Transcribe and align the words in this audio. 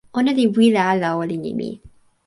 ona 0.17 0.31
li 0.37 0.45
wile 0.55 0.81
ala 0.91 1.09
olin 1.21 1.43
e 1.51 1.53
mi. 1.59 1.69